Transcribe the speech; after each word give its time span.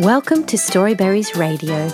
Welcome 0.00 0.44
to 0.44 0.56
Storyberries 0.56 1.36
Radio. 1.36 1.84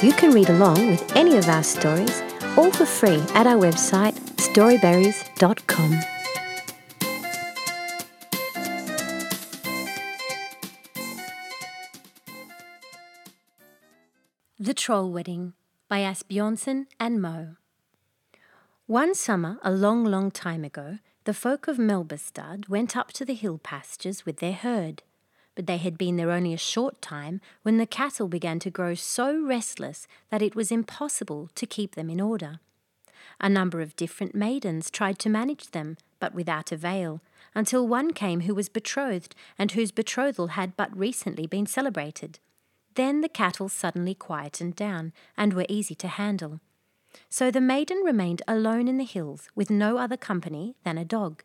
You 0.00 0.14
can 0.14 0.32
read 0.32 0.48
along 0.48 0.88
with 0.88 1.14
any 1.14 1.36
of 1.36 1.46
our 1.50 1.62
stories, 1.62 2.22
all 2.56 2.70
for 2.70 2.86
free 2.86 3.22
at 3.34 3.46
our 3.46 3.60
website, 3.60 4.14
storyberries.com. 4.36 6.00
The 14.58 14.72
Troll 14.72 15.12
Wedding 15.12 15.52
by 15.90 15.98
Asbjornsen 15.98 16.86
and 16.98 17.20
Moe. 17.20 17.56
One 18.86 19.14
summer, 19.14 19.58
a 19.62 19.70
long, 19.70 20.06
long 20.06 20.30
time 20.30 20.64
ago, 20.64 21.00
the 21.24 21.34
folk 21.34 21.68
of 21.68 21.76
Melbustad 21.76 22.70
went 22.70 22.96
up 22.96 23.12
to 23.12 23.26
the 23.26 23.34
hill 23.34 23.58
pastures 23.62 24.24
with 24.24 24.38
their 24.38 24.54
herd 24.54 25.02
but 25.56 25.66
they 25.66 25.78
had 25.78 25.98
been 25.98 26.16
there 26.16 26.30
only 26.30 26.54
a 26.54 26.58
short 26.58 27.02
time 27.02 27.40
when 27.62 27.78
the 27.78 27.86
cattle 27.86 28.28
began 28.28 28.60
to 28.60 28.70
grow 28.70 28.94
so 28.94 29.42
restless 29.42 30.06
that 30.30 30.42
it 30.42 30.54
was 30.54 30.70
impossible 30.70 31.50
to 31.56 31.66
keep 31.66 31.96
them 31.96 32.08
in 32.08 32.20
order. 32.20 32.60
A 33.40 33.48
number 33.48 33.80
of 33.80 33.96
different 33.96 34.34
maidens 34.34 34.90
tried 34.90 35.18
to 35.18 35.28
manage 35.28 35.72
them, 35.72 35.96
but 36.20 36.34
without 36.34 36.70
avail, 36.70 37.20
until 37.54 37.88
one 37.88 38.12
came 38.12 38.42
who 38.42 38.54
was 38.54 38.68
betrothed 38.68 39.34
and 39.58 39.72
whose 39.72 39.90
betrothal 39.90 40.48
had 40.48 40.76
but 40.76 40.96
recently 40.96 41.46
been 41.46 41.66
celebrated. 41.66 42.38
Then 42.94 43.22
the 43.22 43.28
cattle 43.28 43.68
suddenly 43.68 44.14
quietened 44.14 44.76
down 44.76 45.12
and 45.36 45.54
were 45.54 45.66
easy 45.68 45.94
to 45.96 46.08
handle. 46.08 46.60
So 47.30 47.50
the 47.50 47.60
maiden 47.62 47.98
remained 48.04 48.42
alone 48.46 48.88
in 48.88 48.98
the 48.98 49.04
hills 49.04 49.48
with 49.54 49.70
no 49.70 49.96
other 49.96 50.18
company 50.18 50.76
than 50.84 50.98
a 50.98 51.04
dog 51.04 51.42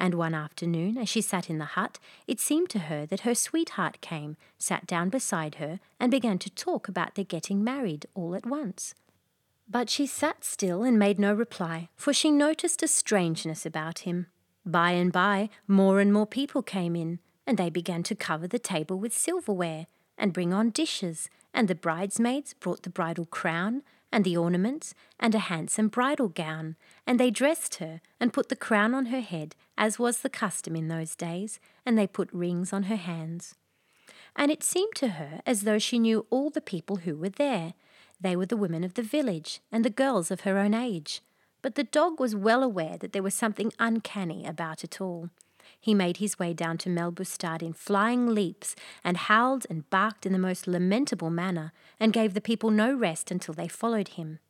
and 0.00 0.14
one 0.14 0.34
afternoon, 0.34 0.96
as 0.96 1.08
she 1.08 1.20
sat 1.20 1.50
in 1.50 1.58
the 1.58 1.76
hut, 1.76 1.98
it 2.26 2.40
seemed 2.40 2.70
to 2.70 2.80
her 2.80 3.04
that 3.06 3.20
her 3.20 3.34
sweetheart 3.34 4.00
came, 4.00 4.36
sat 4.58 4.86
down 4.86 5.10
beside 5.10 5.56
her, 5.56 5.78
and 6.00 6.10
began 6.10 6.38
to 6.38 6.50
talk 6.50 6.88
about 6.88 7.14
their 7.14 7.24
getting 7.24 7.62
married 7.62 8.06
all 8.14 8.34
at 8.34 8.46
once. 8.46 8.94
But 9.68 9.90
she 9.90 10.06
sat 10.06 10.42
still 10.42 10.82
and 10.82 10.98
made 10.98 11.18
no 11.18 11.34
reply, 11.34 11.90
for 11.94 12.14
she 12.14 12.30
noticed 12.30 12.82
a 12.82 12.88
strangeness 12.88 13.66
about 13.66 14.00
him. 14.00 14.26
By 14.64 14.92
and 14.92 15.12
by, 15.12 15.50
more 15.68 16.00
and 16.00 16.12
more 16.12 16.26
people 16.26 16.62
came 16.62 16.96
in, 16.96 17.18
and 17.46 17.58
they 17.58 17.70
began 17.70 18.02
to 18.04 18.14
cover 18.14 18.48
the 18.48 18.58
table 18.58 18.98
with 18.98 19.12
silverware, 19.12 19.86
and 20.16 20.32
bring 20.32 20.52
on 20.52 20.70
dishes, 20.70 21.28
and 21.52 21.68
the 21.68 21.74
bridesmaids 21.74 22.54
brought 22.54 22.84
the 22.84 22.90
bridal 22.90 23.26
crown, 23.26 23.82
and 24.12 24.24
the 24.24 24.36
ornaments, 24.36 24.94
and 25.18 25.34
a 25.34 25.38
handsome 25.38 25.88
bridal 25.88 26.28
gown, 26.28 26.76
and 27.06 27.18
they 27.18 27.30
dressed 27.30 27.76
her, 27.76 28.00
and 28.18 28.32
put 28.32 28.48
the 28.48 28.56
crown 28.56 28.94
on 28.94 29.06
her 29.06 29.20
head, 29.20 29.54
as 29.78 29.98
was 29.98 30.18
the 30.18 30.28
custom 30.28 30.74
in 30.74 30.88
those 30.88 31.14
days, 31.14 31.60
and 31.86 31.96
they 31.96 32.06
put 32.06 32.32
rings 32.32 32.72
on 32.72 32.84
her 32.84 32.96
hands. 32.96 33.54
And 34.36 34.50
it 34.50 34.62
seemed 34.62 34.94
to 34.96 35.08
her 35.08 35.40
as 35.46 35.62
though 35.62 35.78
she 35.78 35.98
knew 35.98 36.26
all 36.30 36.50
the 36.50 36.60
people 36.60 36.96
who 36.96 37.16
were 37.16 37.30
there. 37.30 37.74
They 38.20 38.36
were 38.36 38.46
the 38.46 38.56
women 38.56 38.84
of 38.84 38.94
the 38.94 39.02
village, 39.02 39.60
and 39.72 39.84
the 39.84 39.90
girls 39.90 40.30
of 40.30 40.42
her 40.42 40.58
own 40.58 40.74
age. 40.74 41.22
But 41.62 41.74
the 41.74 41.84
dog 41.84 42.20
was 42.20 42.34
well 42.34 42.62
aware 42.62 42.96
that 42.98 43.12
there 43.12 43.22
was 43.22 43.34
something 43.34 43.72
uncanny 43.78 44.46
about 44.46 44.82
it 44.84 45.00
all. 45.00 45.30
He 45.80 45.94
made 45.94 46.18
his 46.18 46.38
way 46.38 46.52
down 46.52 46.76
to 46.78 46.90
Melbustad 46.90 47.62
in 47.62 47.72
flying 47.72 48.34
leaps, 48.34 48.76
and 49.02 49.16
howled 49.16 49.66
and 49.70 49.88
barked 49.88 50.26
in 50.26 50.32
the 50.32 50.38
most 50.38 50.66
lamentable 50.66 51.30
manner, 51.30 51.72
and 51.98 52.12
gave 52.12 52.34
the 52.34 52.40
people 52.40 52.70
no 52.70 52.94
rest 52.94 53.30
until 53.30 53.54
they 53.54 53.68
followed 53.68 54.08
him. 54.08 54.40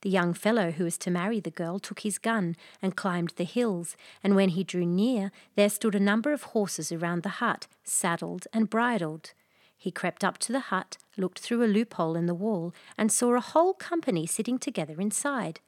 The 0.00 0.08
young 0.08 0.32
fellow 0.32 0.70
who 0.70 0.84
was 0.84 0.96
to 0.98 1.10
marry 1.10 1.40
the 1.40 1.50
girl 1.50 1.78
took 1.78 2.00
his 2.00 2.16
gun 2.16 2.56
and 2.80 2.96
climbed 2.96 3.34
the 3.36 3.44
hills, 3.44 3.96
and 4.24 4.34
when 4.34 4.50
he 4.50 4.64
drew 4.64 4.86
near, 4.86 5.30
there 5.56 5.68
stood 5.68 5.94
a 5.94 6.00
number 6.00 6.32
of 6.32 6.44
horses 6.44 6.90
around 6.90 7.22
the 7.22 7.40
hut, 7.40 7.66
saddled 7.84 8.46
and 8.52 8.70
bridled. 8.70 9.34
He 9.76 9.90
crept 9.90 10.24
up 10.24 10.38
to 10.38 10.52
the 10.52 10.60
hut, 10.60 10.96
looked 11.18 11.40
through 11.40 11.62
a 11.62 11.66
loophole 11.66 12.16
in 12.16 12.24
the 12.24 12.34
wall, 12.34 12.72
and 12.96 13.12
saw 13.12 13.34
a 13.34 13.40
whole 13.40 13.74
company 13.74 14.26
sitting 14.26 14.58
together 14.58 14.98
inside. 14.98 15.60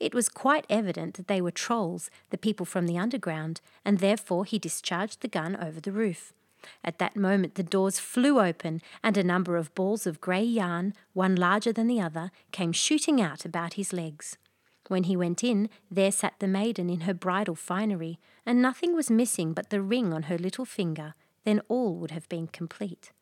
It 0.00 0.14
was 0.14 0.28
quite 0.28 0.66
evident 0.68 1.14
that 1.14 1.28
they 1.28 1.40
were 1.40 1.50
trolls, 1.50 2.10
the 2.30 2.38
people 2.38 2.66
from 2.66 2.86
the 2.86 2.98
underground, 2.98 3.60
and 3.84 3.98
therefore 3.98 4.44
he 4.44 4.58
discharged 4.58 5.20
the 5.20 5.28
gun 5.28 5.56
over 5.56 5.80
the 5.80 5.92
roof. 5.92 6.32
At 6.84 6.98
that 6.98 7.16
moment 7.16 7.54
the 7.54 7.62
doors 7.62 7.98
flew 7.98 8.40
open, 8.40 8.82
and 9.02 9.16
a 9.16 9.24
number 9.24 9.56
of 9.56 9.74
balls 9.74 10.06
of 10.06 10.20
grey 10.20 10.42
yarn, 10.42 10.94
one 11.12 11.36
larger 11.36 11.72
than 11.72 11.86
the 11.86 12.00
other, 12.00 12.30
came 12.52 12.72
shooting 12.72 13.20
out 13.20 13.44
about 13.44 13.74
his 13.74 13.92
legs. 13.92 14.36
When 14.88 15.04
he 15.04 15.16
went 15.16 15.44
in, 15.44 15.68
there 15.90 16.10
sat 16.10 16.34
the 16.38 16.48
maiden 16.48 16.88
in 16.88 17.00
her 17.00 17.14
bridal 17.14 17.54
finery, 17.54 18.18
and 18.46 18.62
nothing 18.62 18.94
was 18.94 19.10
missing 19.10 19.52
but 19.52 19.70
the 19.70 19.82
ring 19.82 20.12
on 20.12 20.24
her 20.24 20.38
little 20.38 20.64
finger. 20.64 21.14
Then 21.44 21.60
all 21.68 21.94
would 21.96 22.10
have 22.10 22.28
been 22.28 22.46
complete. 22.48 23.12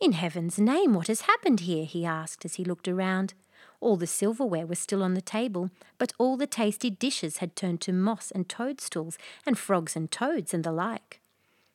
In 0.00 0.12
heaven's 0.12 0.58
name, 0.58 0.94
what 0.94 1.06
has 1.06 1.22
happened 1.22 1.60
here? 1.60 1.84
he 1.84 2.04
asked 2.04 2.44
as 2.44 2.54
he 2.54 2.64
looked 2.64 2.88
around. 2.88 3.34
All 3.80 3.96
the 3.96 4.06
silverware 4.06 4.66
was 4.66 4.78
still 4.78 5.02
on 5.02 5.14
the 5.14 5.20
table, 5.20 5.70
but 5.98 6.12
all 6.18 6.36
the 6.36 6.46
tasty 6.46 6.90
dishes 6.90 7.38
had 7.38 7.54
turned 7.54 7.80
to 7.82 7.92
moss 7.92 8.30
and 8.30 8.48
toadstools, 8.48 9.18
and 9.46 9.58
frogs 9.58 9.96
and 9.96 10.10
toads, 10.10 10.54
and 10.54 10.64
the 10.64 10.72
like. 10.72 11.20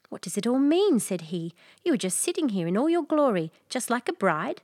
What 0.09 0.21
does 0.21 0.37
it 0.37 0.47
all 0.47 0.59
mean? 0.59 0.99
said 0.99 1.21
he. 1.21 1.53
You 1.83 1.93
are 1.93 1.97
just 1.97 2.17
sitting 2.17 2.49
here 2.49 2.67
in 2.67 2.77
all 2.77 2.89
your 2.89 3.03
glory, 3.03 3.51
just 3.69 3.89
like 3.89 4.09
a 4.09 4.13
bride. 4.13 4.61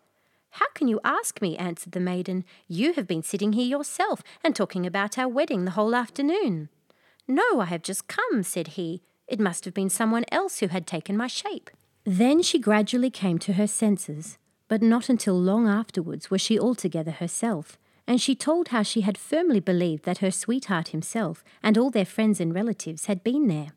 How 0.52 0.68
can 0.74 0.88
you 0.88 1.00
ask 1.04 1.42
me? 1.42 1.58
answered 1.58 1.92
the 1.92 2.00
maiden. 2.00 2.46
You 2.68 2.94
have 2.94 3.08
been 3.08 3.24
sitting 3.24 3.54
here 3.54 3.66
yourself 3.66 4.24
and 4.44 4.56
talking 4.56 4.86
about 4.86 5.18
our 5.18 5.28
wedding 5.28 5.66
the 5.66 5.72
whole 5.72 5.94
afternoon. 5.94 6.70
No, 7.28 7.60
I 7.60 7.66
have 7.66 7.82
just 7.82 8.08
come, 8.08 8.42
said 8.44 8.70
he. 8.70 9.02
It 9.28 9.40
must 9.40 9.66
have 9.66 9.74
been 9.74 9.90
someone 9.90 10.26
else 10.32 10.60
who 10.60 10.68
had 10.68 10.88
taken 10.88 11.18
my 11.18 11.28
shape. 11.28 11.70
Then 12.06 12.42
she 12.42 12.60
gradually 12.60 13.10
came 13.10 13.40
to 13.40 13.54
her 13.54 13.68
senses 13.68 14.38
but 14.68 14.82
not 14.82 15.10
until 15.10 15.40
long 15.40 15.68
afterwards 15.68 16.32
was 16.32 16.42
she 16.42 16.60
altogether 16.60 17.12
herself, 17.12 17.78
and 18.08 18.22
she 18.22 18.36
told 18.36 18.70
how 18.70 18.84
she 18.84 19.02
had 19.02 19.18
firmly 19.18 19.60
believed 19.60 20.04
that 20.06 20.20
her 20.20 20.32
sweetheart 20.32 20.90
himself 20.90 21.44
and 21.64 21.78
all 21.78 21.90
their 21.90 22.06
friends 22.06 22.40
and 22.40 22.54
relatives 22.54 23.06
had 23.06 23.24
been 23.24 23.48
there. 23.48 23.70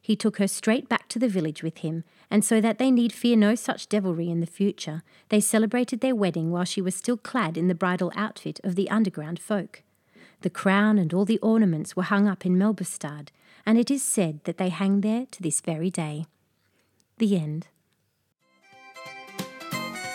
He 0.00 0.16
took 0.16 0.38
her 0.38 0.46
straight 0.46 0.88
back 0.88 1.08
to 1.08 1.18
the 1.18 1.28
village 1.28 1.62
with 1.62 1.78
him, 1.78 2.04
and 2.30 2.44
so 2.44 2.60
that 2.60 2.78
they 2.78 2.90
need 2.90 3.12
fear 3.12 3.36
no 3.36 3.54
such 3.54 3.88
devilry 3.88 4.28
in 4.28 4.40
the 4.40 4.46
future, 4.46 5.02
they 5.30 5.40
celebrated 5.40 6.00
their 6.00 6.14
wedding 6.14 6.50
while 6.50 6.64
she 6.64 6.80
was 6.80 6.94
still 6.94 7.16
clad 7.16 7.56
in 7.56 7.68
the 7.68 7.74
bridal 7.74 8.12
outfit 8.14 8.60
of 8.62 8.76
the 8.76 8.88
underground 8.88 9.40
folk. 9.40 9.82
The 10.42 10.50
crown 10.50 10.98
and 10.98 11.12
all 11.12 11.24
the 11.24 11.38
ornaments 11.38 11.96
were 11.96 12.04
hung 12.04 12.28
up 12.28 12.46
in 12.46 12.56
Melbustad, 12.56 13.28
and 13.64 13.78
it 13.78 13.90
is 13.90 14.02
said 14.02 14.44
that 14.44 14.58
they 14.58 14.68
hang 14.68 15.00
there 15.00 15.26
to 15.32 15.42
this 15.42 15.60
very 15.60 15.90
day. 15.90 16.26
The 17.18 17.36
end. 17.36 17.66